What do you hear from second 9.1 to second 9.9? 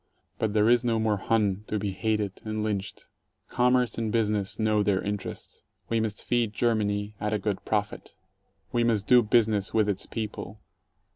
business with